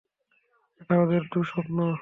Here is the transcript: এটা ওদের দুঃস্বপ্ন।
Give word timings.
এটা 0.81 0.95
ওদের 1.01 1.23
দুঃস্বপ্ন। 1.33 1.77